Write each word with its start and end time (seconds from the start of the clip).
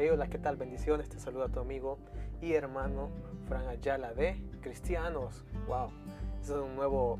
Hey, 0.00 0.10
hola, 0.12 0.28
¿qué 0.28 0.38
tal? 0.38 0.54
Bendiciones, 0.54 1.08
te 1.08 1.18
saluda 1.18 1.48
tu 1.48 1.58
amigo 1.58 1.98
y 2.40 2.52
hermano 2.52 3.10
Fran 3.48 3.66
Ayala 3.66 4.14
de 4.14 4.40
Cristianos. 4.60 5.44
Wow, 5.66 5.90
este 6.40 6.52
es 6.52 6.58
un 6.60 6.76
nuevo 6.76 7.18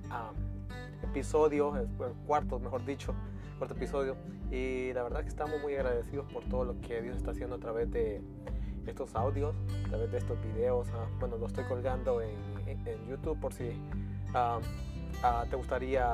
episodio, 1.03 1.76
el 1.76 1.88
cuarto, 2.24 2.60
mejor 2.60 2.85
dicho, 2.85 3.17
cuarto 3.58 3.74
episodio. 3.74 4.14
Y 4.53 4.92
la 4.92 5.03
verdad 5.03 5.22
que 5.22 5.28
estamos 5.28 5.60
muy 5.60 5.74
agradecidos 5.74 6.33
por 6.33 6.44
todo 6.44 6.64
lo 6.64 6.80
que 6.80 7.03
Dios 7.03 7.17
está 7.17 7.33
haciendo 7.33 7.56
a 7.56 7.58
través 7.58 7.90
de 7.90 8.22
estos 8.87 9.17
audios, 9.17 9.56
a 9.87 9.88
través 9.88 10.13
de 10.13 10.19
estos 10.19 10.40
videos. 10.40 10.87
Ah, 10.95 11.08
bueno, 11.19 11.37
lo 11.37 11.49
estoy 11.49 11.65
colgando 11.65 12.22
en, 12.22 12.38
YouTube 13.08 13.40
por 13.40 13.53
si 13.53 13.72
ah, 14.35 14.60
ah, 15.24 15.45
te 15.51 15.56
gustaría 15.56 16.06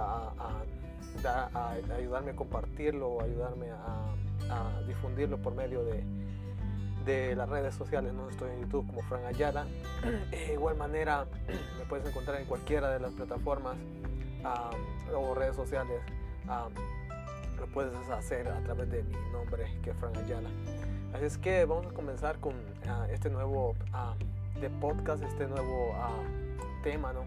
ayudarme 1.95 2.31
a 2.31 2.37
compartirlo 2.37 3.09
o 3.09 3.21
ayudarme 3.21 3.67
a 3.71 4.81
difundirlo 4.87 5.37
por 5.43 5.55
medio 5.55 5.85
de 5.85 6.24
de 7.05 7.37
las 7.37 7.49
redes 7.49 7.75
sociales, 7.75 8.13
¿no? 8.13 8.29
Estoy 8.29 8.51
en 8.53 8.63
YouTube 8.63 8.87
como 8.87 9.03
Fran 9.03 9.25
Ayala. 9.27 9.67
De 10.31 10.53
igual 10.55 10.77
manera, 10.77 11.27
me 11.79 11.85
puedes 11.87 12.07
encontrar 12.07 12.41
en 12.41 12.47
cualquiera 12.47 12.91
de 12.91 13.01
las 13.01 13.13
plataformas 13.13 13.77
o 15.15 15.35
redes 15.35 15.57
sociales. 15.57 16.01
lo 17.59 17.67
puedes 17.73 17.95
hacer 18.11 18.49
a 18.49 18.61
través 18.61 18.91
de 18.91 19.03
mi 19.03 19.17
nombre, 19.33 19.67
que 19.83 19.91
es 19.91 19.97
Fran 19.97 20.17
Ayala. 20.17 20.51
Así 21.15 21.25
es 21.25 21.39
que 21.39 21.65
vamos 21.65 21.87
a 21.87 21.91
comenzar 21.91 22.39
con 22.41 22.55
ah, 22.89 23.07
este 23.11 23.31
nuevo 23.31 23.75
de 24.61 24.69
podcast, 24.71 25.23
este 25.23 25.47
nuevo 25.47 25.95
tema, 26.83 27.13
¿no? 27.13 27.25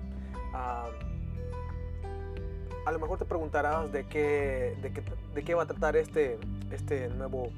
a 2.87 2.91
lo 2.91 2.99
mejor 2.99 3.19
te 3.19 3.25
preguntarás 3.25 3.91
de 3.91 4.05
qué, 4.05 4.77
de 4.81 4.93
qué, 4.93 5.03
de 5.35 5.43
qué 5.43 5.53
va 5.53 5.63
a 5.63 5.65
tratar 5.65 5.97
este, 5.97 6.39
este 6.71 7.09
nuevo 7.09 7.51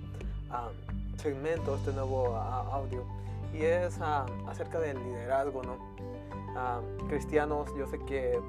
segmento, 1.20 1.76
este 1.76 1.92
nuevo 1.92 2.36
audio, 2.36 3.04
y 3.54 3.64
es 3.64 4.00
acerca 4.48 4.80
del 4.80 4.98
liderazgo, 5.04 5.62
¿no? 5.64 5.78
cristianos, 7.08 7.74
yo 7.76 7.88
sé 7.88 8.00
que 8.00 8.40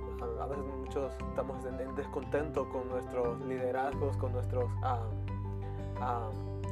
a, 0.40 0.46
veces 0.46 0.64
muchos 0.78 1.12
estamos 1.28 1.64
en, 1.64 1.94
descontento 1.94 2.68
con 2.68 2.88
nuestros 2.88 3.40
liderazgos, 3.42 4.16
con 4.16 4.32
nuestros, 4.32 4.70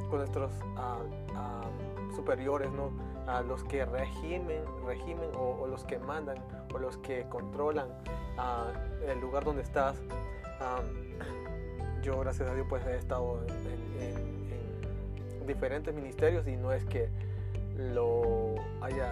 con 0.09 0.17
nuestros 0.17 0.51
superiores, 2.15 2.71
¿no? 2.71 2.91
A 3.27 3.41
los 3.41 3.63
que 3.63 3.85
regimen, 3.85 4.63
regimen 4.85 5.29
o, 5.37 5.67
los 5.67 5.83
que 5.83 5.99
mandan 5.99 6.37
o 6.73 6.79
los 6.79 6.97
que 6.97 7.25
controlan 7.29 7.87
el 9.07 9.19
lugar 9.19 9.45
donde 9.45 9.61
estás. 9.61 9.97
yo, 12.01 12.19
gracias 12.19 12.49
a 12.49 12.53
Dios, 12.53 12.65
pues 12.69 12.85
he 12.85 12.97
estado 12.97 13.39
en 13.99 14.28
diferentes 15.49 15.93
ministerios 15.93 16.47
y 16.47 16.55
no 16.55 16.71
es 16.71 16.85
que 16.85 17.09
lo 17.93 18.55
haya 18.81 19.11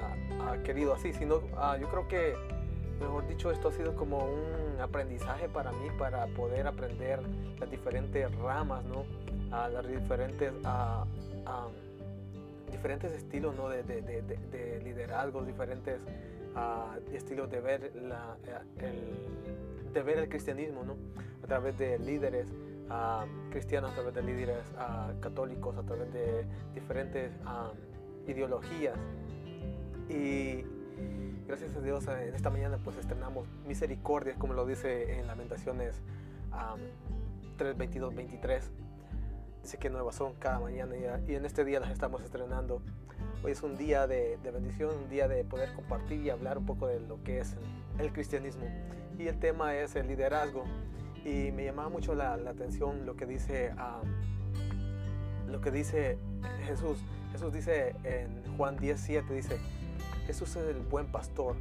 querido 0.64 0.94
así, 0.94 1.14
sino 1.14 1.42
ah, 1.58 1.78
yo 1.80 1.90
creo 1.90 2.08
que, 2.08 2.34
mejor 3.00 3.28
dicho, 3.28 3.52
esto 3.52 3.70
ha 3.70 3.72
sido 3.72 3.96
como 3.96 4.20
un 4.20 4.80
aprendizaje 4.80 5.50
para 5.50 5.72
mí 5.72 5.88
para 5.98 6.28
poder 6.28 6.68
aprender 6.68 7.20
las 7.60 7.70
diferentes 7.70 8.34
ramas, 8.38 8.84
¿no? 8.86 9.06
A 9.52 9.70
las 9.70 9.88
diferentes, 9.88 10.52
a, 10.64 11.06
diferentes 12.72 13.12
estilos 13.14 13.56
¿no? 13.56 13.70
de, 13.70 13.84
de, 13.84 14.02
de, 14.02 14.82
liderazgo, 14.84 15.44
diferentes 15.44 16.00
estilos 17.14 17.50
de 17.50 17.62
ver, 17.62 17.96
la, 17.96 18.36
el, 18.80 19.94
de 19.94 20.04
ver 20.04 20.18
el 20.18 20.30
cristianismo 20.30 20.84
¿no? 20.84 20.96
a 21.44 21.48
través 21.48 21.78
de 21.78 21.98
líderes 22.00 22.48
cristianos, 23.50 23.92
a 23.92 23.94
través 23.96 24.14
de 24.14 24.24
líderes 24.24 24.64
católicos, 25.20 25.78
a 25.78 25.84
través 25.84 26.12
de 26.14 26.46
diferentes 26.74 27.32
ideologías. 28.28 28.98
Y 30.10 30.64
gracias 31.48 31.76
a 31.76 31.82
Dios 31.82 32.08
en 32.08 32.34
esta 32.34 32.50
mañana 32.50 32.78
pues 32.84 32.98
estrenamos 32.98 33.48
misericordia, 33.66 34.36
como 34.38 34.54
lo 34.54 34.66
dice 34.66 35.20
en 35.20 35.28
Lamentaciones 35.28 36.02
3, 37.58 37.78
22, 37.78 38.16
23. 38.16 38.72
Dice 39.64 39.78
que 39.78 39.90
nuevas 39.90 40.16
son 40.16 40.34
cada 40.36 40.60
mañana 40.60 40.96
y, 41.28 41.36
en 41.36 41.46
este 41.46 41.66
día 41.66 41.80
las 41.80 41.92
estamos 41.92 42.22
estrenando. 42.22 42.82
Hoy 43.44 43.52
es 43.52 43.64
un 43.64 43.78
día 43.78 44.08
de, 44.08 44.38
de, 44.38 44.52
bendición, 44.52 44.96
un 44.96 45.10
día 45.10 45.28
de 45.28 45.44
poder 45.44 45.74
compartir 45.74 46.22
y 46.22 46.30
hablar 46.30 46.58
un 46.58 46.66
poco 46.66 46.88
de 46.88 47.00
lo 47.00 47.22
que 47.24 47.40
es 47.40 47.56
el 48.00 48.14
cristianismo. 48.14 48.66
Y 49.18 49.28
el 49.28 49.40
tema 49.40 49.76
es 49.76 49.96
el 49.96 50.08
liderazgo. 50.08 50.64
Y 51.28 51.52
me 51.52 51.66
llamaba 51.66 51.90
mucho 51.90 52.16
la, 52.16 52.36
atención 52.36 53.06
lo 53.06 53.18
que 53.18 53.26
dice 53.26 53.74
lo 55.50 55.60
que 55.60 55.72
dice 55.72 56.18
Jesús. 56.66 57.00
Jesús 57.34 57.52
dice 57.52 57.96
en 58.06 58.56
Juan 58.56 58.78
17, 58.78 59.34
dice, 59.34 59.60
Jesús 60.26 60.56
es 60.56 60.70
el 60.70 60.82
buen 60.84 61.08
pastor. 61.08 61.58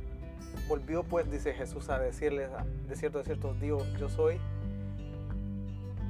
Volvió 0.68 1.02
pues, 1.02 1.28
dice 1.28 1.52
Jesús, 1.52 1.88
a 1.88 1.98
decirles, 1.98 2.48
de 2.88 2.94
cierto, 2.94 3.18
de 3.18 3.24
cierto, 3.24 3.54
digo, 3.54 3.84
yo 3.98 4.08
soy 4.08 4.38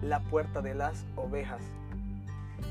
la 0.03 0.21
puerta 0.21 0.61
de 0.61 0.75
las 0.75 1.07
ovejas. 1.17 1.63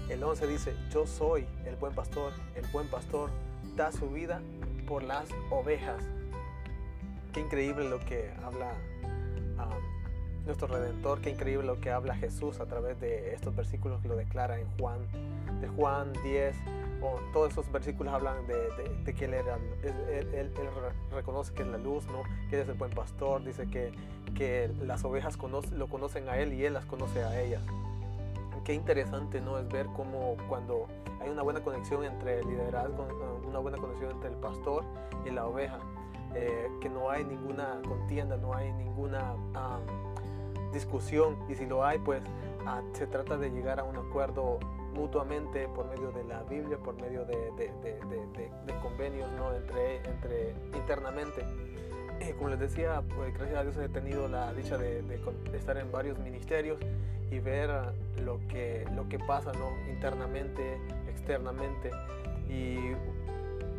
El 0.08 0.24
11 0.24 0.46
dice, 0.46 0.76
yo 0.92 1.08
soy 1.08 1.48
el 1.66 1.76
buen 1.78 1.96
pastor. 1.96 2.32
El 2.56 2.66
buen 2.68 2.88
pastor 2.90 3.32
da 3.76 3.92
su 3.92 4.08
vida 4.12 4.40
por 4.88 5.02
las 5.02 5.30
ovejas. 5.50 6.04
Qué 7.34 7.40
increíble 7.40 7.90
lo 7.90 8.00
que 8.02 8.32
habla 8.44 8.72
nuestro 10.46 10.68
Redentor. 10.68 11.22
Qué 11.22 11.32
increíble 11.32 11.66
lo 11.66 11.80
que 11.80 11.92
habla 11.92 12.16
Jesús 12.16 12.60
a 12.60 12.66
través 12.66 13.00
de 13.00 13.34
estos 13.34 13.56
versículos 13.56 14.02
que 14.02 14.08
lo 14.08 14.16
declara 14.16 14.60
en 14.60 14.68
Juan, 14.78 15.00
de 15.62 15.68
Juan 15.68 16.14
10. 16.24 16.56
O 17.02 17.20
todos 17.34 17.52
esos 17.52 17.72
versículos 17.72 18.14
hablan 18.14 18.48
de, 18.48 19.14
que 19.14 19.26
él, 19.26 19.34
era, 19.34 19.58
él, 19.84 20.52
reconoce 21.12 21.54
que 21.54 21.64
es 21.64 21.68
la 21.68 21.78
luz, 21.78 22.06
¿no? 22.08 22.24
que 22.50 22.56
él 22.56 22.62
es 22.64 22.70
el 22.70 22.76
buen 22.76 22.92
pastor, 22.92 23.44
dice 23.44 23.68
que, 23.68 23.92
que 24.34 24.72
las 24.82 25.04
ovejas 25.04 25.38
lo 25.74 25.88
conocen 25.88 26.30
a 26.30 26.38
él 26.38 26.54
y 26.54 26.66
él 26.66 26.74
las 26.74 26.86
conoce 26.86 27.22
a 27.22 27.40
ellas. 27.42 27.62
Qué 28.64 28.74
interesante 28.74 29.42
¿no? 29.42 29.60
es 29.60 29.68
ver 29.68 29.86
cómo 29.96 30.36
cuando 30.50 30.88
hay 31.22 31.30
una 31.30 31.44
buena 31.44 31.62
conexión 31.62 32.04
entre 32.04 32.40
el 32.40 32.48
liderazgo, 32.48 33.08
una 33.48 33.60
buena 33.60 33.78
conexión 33.78 34.12
entre 34.12 34.30
el 34.30 34.36
pastor 34.38 34.84
y 35.26 35.30
la 35.30 35.46
oveja, 35.46 35.80
eh, 36.34 36.68
que 36.82 36.90
no 36.90 37.10
hay 37.10 37.24
ninguna 37.24 37.80
contienda, 37.88 38.38
no 38.38 38.56
hay 38.56 38.72
ninguna 38.74 39.36
discusión 40.76 41.38
y 41.50 41.56
si 41.56 41.66
lo 41.66 41.84
hay, 41.84 41.98
pues 41.98 42.22
ah, 42.68 42.82
se 42.94 43.08
trata 43.08 43.38
de 43.38 43.50
llegar 43.50 43.80
a 43.80 43.84
un 43.84 43.96
acuerdo 43.96 44.60
mutuamente 44.94 45.68
por 45.70 45.88
medio 45.88 46.12
de 46.12 46.24
la 46.24 46.44
Biblia, 46.44 46.78
por 46.78 46.96
medio 47.02 47.26
de, 47.26 47.36
convenios 48.82 49.30
¿no? 49.32 49.54
entre, 49.54 49.98
entre 49.98 50.54
internamente. 50.74 51.46
Eh, 52.22 52.34
como 52.38 52.50
les 52.50 52.60
decía, 52.60 53.02
pues 53.16 53.34
gracias 53.34 53.58
a 53.58 53.64
Dios 53.64 53.78
he 53.78 53.90
tenido 53.90 54.28
la 54.28 54.54
dicha 54.54 54.78
de, 54.78 55.04
estar 55.54 55.78
en 55.78 55.92
varios 55.92 56.18
ministerios 56.20 56.80
y 57.32 57.40
ver 57.40 57.70
lo 58.24 58.40
que, 58.48 58.88
lo 58.96 59.10
que 59.10 59.20
pasa 59.20 59.52
¿no? 59.54 59.72
internamente, 59.90 60.78
externamente. 61.10 61.92
Y 62.50 62.78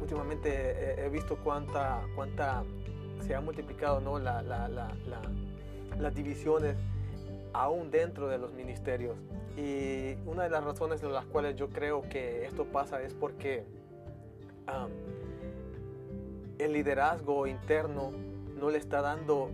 últimamente 0.01 1.05
he, 1.05 1.09
visto 1.09 1.39
cuánta, 1.43 2.03
cuánta 2.15 2.63
se 3.27 3.35
ha 3.35 3.41
multiplicado 3.41 4.01
¿no? 4.01 4.19
la, 4.19 4.43
la, 4.43 4.69
la, 4.69 4.93
las 5.99 6.15
divisiones 6.15 6.77
aún 7.53 7.91
dentro 7.91 8.29
de 8.29 8.39
los 8.39 8.53
ministerios. 8.53 9.17
Y 9.57 10.15
una 10.27 10.45
de 10.45 10.51
las 10.51 10.63
razones 10.63 11.03
en 11.03 11.13
las 11.13 11.25
cuales 11.27 11.57
yo 11.57 11.69
creo 11.69 12.03
que 12.03 12.45
esto 12.45 12.65
pasa 12.67 13.03
es 13.03 13.15
porque 13.15 13.65
el 16.59 16.73
liderazgo 16.73 17.47
interno 17.47 18.13
no 18.59 18.71
le 18.71 18.79
está 18.79 19.01
dando 19.01 19.51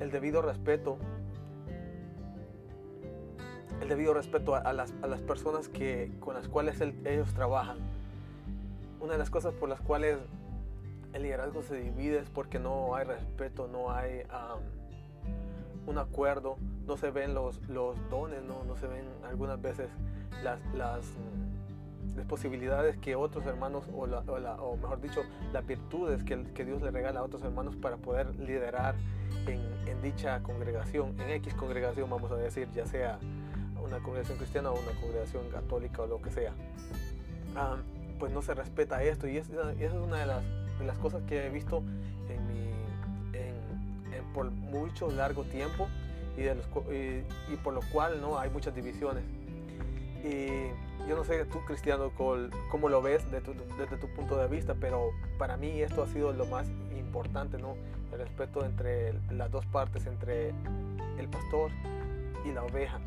el 0.00 0.10
debido 0.10 0.42
respeto 0.42 0.98
el 3.80 3.88
debido 3.88 4.14
respeto 4.14 4.54
a, 4.54 4.72
las, 4.72 4.92
personas 5.26 5.68
que, 5.68 6.10
con 6.20 6.34
las 6.34 6.48
cuales 6.48 6.80
ellos 6.80 7.32
trabajan. 7.34 7.78
Una 9.00 9.12
de 9.12 9.18
las 9.18 9.30
cosas 9.30 9.54
por 9.54 9.68
las 9.68 9.80
cuales 9.80 10.18
el 11.16 11.22
liderazgo 11.22 11.62
se 11.62 11.76
divide 11.76 12.18
es 12.18 12.28
porque 12.28 12.58
no 12.58 12.94
hay 12.94 13.06
respeto, 13.06 13.68
no 13.68 13.90
hay 13.90 14.22
un 15.86 15.98
acuerdo, 15.98 16.56
no 16.86 16.96
se 16.96 17.10
ven 17.10 17.34
los, 17.34 17.60
los 17.68 17.96
dones, 18.10 18.42
no, 18.42 18.64
no 18.64 18.76
se 18.76 18.86
ven 18.86 19.04
algunas 19.28 19.60
veces 19.60 19.88
las, 20.42 20.60
las, 20.74 21.06
las 22.16 22.26
posibilidades 22.26 22.98
que 22.98 23.16
otros 23.16 23.46
hermanos, 23.46 23.84
o, 23.94 24.06
mejor 24.76 25.00
dicho, 25.00 25.22
las 25.52 25.66
virtudes 25.66 26.22
que, 26.22 26.44
que, 26.52 26.64
Dios 26.64 26.82
le 26.82 26.90
regala 26.90 27.20
a 27.20 27.22
otros 27.22 27.42
hermanos 27.42 27.76
para 27.76 27.96
poder 27.96 28.36
liderar 28.36 28.94
en, 29.46 30.02
dicha 30.02 30.42
congregación, 30.42 31.18
en 31.20 31.30
X 31.30 31.54
congregación, 31.54 32.10
vamos 32.10 32.30
a 32.30 32.36
decir, 32.36 32.68
ya 32.74 32.86
sea 32.86 33.18
una 33.82 33.98
congregación 34.00 34.36
cristiana 34.36 34.70
o 34.70 34.78
una 34.78 35.00
congregación 35.00 35.48
católica 35.50 36.02
o 36.02 36.06
lo 36.06 36.20
que 36.20 36.30
sea. 36.30 36.52
pues 38.18 38.32
no 38.32 38.42
se 38.42 38.54
respeta 38.54 39.02
esto 39.02 39.26
y, 39.26 39.38
esa 39.38 39.72
es 39.72 39.92
una 39.92 40.18
de 40.18 40.26
las 40.26 40.42
las 40.84 40.98
cosas 40.98 41.22
que 41.28 41.46
he 41.46 41.50
visto 41.50 41.82
por 44.36 44.50
mucho 44.50 45.10
largo 45.10 45.44
tiempo 45.44 45.88
y, 46.36 46.42
de 46.42 46.54
por 47.64 47.72
lo 47.72 47.80
cual 47.90 48.20
¿no? 48.20 48.38
hay 48.38 48.50
muchas 48.50 48.74
divisiones. 48.74 49.24
Y 50.22 50.68
yo 51.08 51.16
no 51.16 51.24
sé 51.24 51.42
tú, 51.46 51.64
Cristiano, 51.64 52.10
cómo 52.70 52.88
lo 52.90 53.00
ves 53.00 53.24
desde 53.30 53.96
tu, 53.96 54.08
punto 54.08 54.36
de 54.36 54.46
vista, 54.46 54.74
pero 54.78 55.10
para 55.38 55.56
mí 55.56 55.80
esto 55.80 56.02
ha 56.02 56.06
sido 56.08 56.34
lo 56.34 56.44
más 56.46 56.66
importante, 56.98 57.56
¿no? 57.56 57.76
El 58.12 58.18
respeto 58.18 58.64
entre 58.64 59.14
las 59.30 59.50
dos 59.50 59.64
partes, 59.66 60.06
entre 60.06 60.50
el 61.18 61.28
pastor 61.30 61.70
y 62.44 62.52
la 62.52 62.62
oveja. 62.62 63.00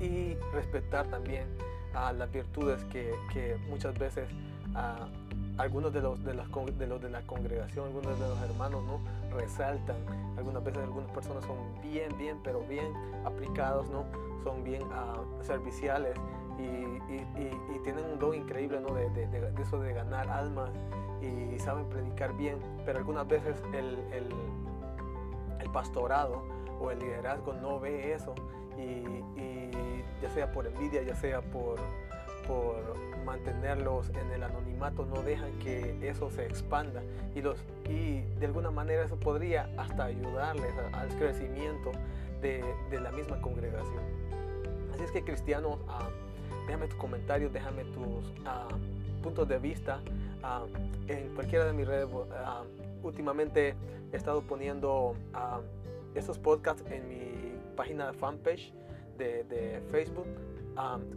Y 0.00 0.36
respetar 0.52 1.06
también 1.08 1.46
a 1.94 2.12
las 2.12 2.30
virtudes 2.30 2.84
que, 2.84 3.56
muchas 3.68 3.98
veces 3.98 4.28
a 4.74 5.08
algunos 5.58 5.92
de 5.92 6.00
los 6.00 6.22
de, 6.24 6.34
las, 6.34 6.46
de 6.78 6.86
los 6.86 7.00
de 7.00 7.10
la 7.10 7.22
congregación, 7.22 7.86
algunos 7.86 8.18
de 8.18 8.28
los 8.28 8.40
hermanos 8.42 8.82
no 8.84 9.00
resaltan. 9.36 9.96
Algunas 10.36 10.64
veces 10.64 10.82
algunas 10.82 11.10
personas 11.10 11.44
son 11.44 11.56
bien, 11.82 12.16
bien, 12.18 12.38
pero 12.42 12.60
bien 12.62 12.92
aplicados, 13.24 13.88
¿no? 13.90 14.04
Son 14.42 14.64
bien 14.64 14.82
uh, 14.82 15.44
serviciales 15.44 16.16
y, 16.58 16.62
y, 17.12 17.78
tienen 17.84 18.04
un 18.12 18.18
don 18.18 18.34
increíble, 18.34 18.80
¿no? 18.80 18.94
De, 18.94 19.08
de, 19.10 19.52
eso 19.60 19.80
de 19.80 19.92
ganar 19.92 20.28
almas 20.28 20.70
y 21.20 21.58
saben 21.58 21.84
predicar 21.86 22.36
bien, 22.36 22.58
pero 22.84 22.98
algunas 22.98 23.26
veces 23.28 23.56
el, 23.72 23.98
el, 24.12 24.26
el 25.60 25.70
pastorado 25.70 26.42
o 26.80 26.90
el 26.90 26.98
liderazgo 26.98 27.52
no 27.54 27.78
ve 27.78 28.12
eso 28.12 28.34
y, 28.78 29.04
ya 30.20 30.30
sea 30.30 30.52
por 30.52 30.66
envidia, 30.66 31.02
ya 31.02 31.16
sea 31.16 31.40
por, 31.40 31.78
por 32.46 32.76
mantenerlos 33.24 34.10
en 34.10 34.30
el 34.32 34.42
anonimato, 34.42 35.06
no 35.06 35.22
dejan 35.22 35.52
que 35.60 35.96
eso 36.08 36.30
se 36.30 36.44
expanda 36.44 37.02
y, 37.34 37.40
los, 37.40 37.58
y 37.88 38.20
de 38.38 38.46
alguna 38.46 38.70
manera 38.70 39.04
eso 39.04 39.16
podría 39.16 39.68
hasta 39.76 40.04
ayudarles 40.04 40.72
al 40.92 41.08
crecimiento 41.16 41.92
de, 42.40 42.64
de, 42.90 43.00
la 43.00 43.12
misma 43.12 43.40
congregación. 43.40 44.02
Así 44.92 45.04
es 45.04 45.10
que 45.12 45.22
cristianos, 45.22 45.78
uh, 45.86 46.66
déjame 46.66 46.88
tus 46.88 46.98
comentarios, 46.98 47.52
déjame 47.52 47.84
tus 47.84 48.32
puntos 49.22 49.48
de 49.48 49.58
vista 49.58 50.00
uh, 50.42 50.66
en 51.10 51.34
cualquiera 51.34 51.64
de 51.64 51.72
mis 51.72 51.86
redes. 51.86 52.08
últimamente 53.02 53.74
he 54.12 54.16
estado 54.16 54.42
poniendo 54.42 55.14
estos 56.14 56.38
podcasts 56.38 56.84
en 56.90 57.08
mi 57.08 57.52
página 57.76 58.08
de 58.08 58.12
fanpage 58.12 58.72
de, 59.16 59.44
de 59.44 59.80
Facebook 59.90 60.26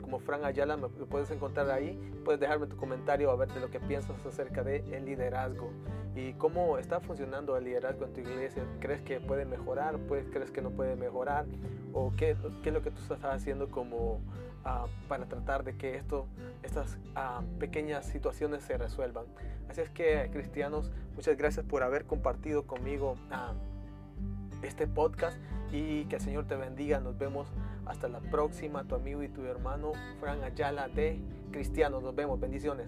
como 0.01 0.19
Fran 0.19 0.45
Ayala, 0.45 0.77
me 0.77 0.87
puedes 0.87 1.31
encontrar 1.31 1.69
ahí. 1.71 1.99
Puedes 2.23 2.39
dejarme 2.39 2.67
tu 2.67 2.77
comentario 2.77 3.31
a 3.31 3.35
ver 3.35 3.51
de 3.53 3.59
lo 3.59 3.69
que 3.69 3.79
piensas 3.79 4.25
acerca 4.25 4.63
del 4.63 4.93
el 4.93 5.05
liderazgo 5.05 5.71
y 6.15 6.33
cómo 6.33 6.77
está 6.77 7.01
funcionando 7.01 7.57
el 7.57 7.65
liderazgo 7.65 8.05
en 8.05 8.13
tu 8.13 8.21
iglesia. 8.21 8.63
¿Crees 8.79 9.01
que 9.01 9.19
puede 9.19 9.45
mejorar? 9.45 9.97
Pues, 10.07 10.25
¿Crees 10.31 10.49
que 10.49 10.61
no 10.61 10.71
puede 10.71 10.95
mejorar? 10.95 11.45
¿O 11.93 12.13
qué, 12.17 12.35
qué 12.63 12.69
es 12.69 12.73
lo 12.73 12.81
que 12.81 12.91
tú 12.91 13.01
estás 13.01 13.23
haciendo 13.23 13.69
como 13.69 14.15
uh, 14.15 14.87
para 15.07 15.25
tratar 15.25 15.63
de 15.63 15.75
que 15.77 15.95
esto, 15.95 16.27
estas 16.63 16.97
uh, 17.15 17.43
pequeñas 17.59 18.05
situaciones 18.05 18.63
se 18.63 18.77
resuelvan? 18.77 19.25
Así 19.69 19.81
es 19.81 19.89
que, 19.89 20.29
cristianos, 20.31 20.91
muchas 21.15 21.37
gracias 21.37 21.65
por 21.65 21.83
haber 21.83 22.05
compartido 22.05 22.65
conmigo 22.65 23.17
este 24.61 24.87
podcast 24.87 25.37
y 25.71 26.05
que 26.05 26.15
el 26.15 26.21
Señor 26.21 26.45
te 26.45 26.55
bendiga. 26.55 26.99
Nos 26.99 27.17
vemos 27.17 27.47
hasta 27.85 28.07
la 28.07 28.19
próxima. 28.19 28.83
Tu 28.83 28.95
amigo 28.95 29.23
y 29.23 29.29
tu 29.29 29.43
hermano 29.45 29.93
Fran 30.19 30.43
Ayala 30.43 30.87
de 30.87 31.19
Cristianos. 31.51 32.03
Nos 32.03 32.15
vemos. 32.15 32.39
Bendiciones. 32.39 32.87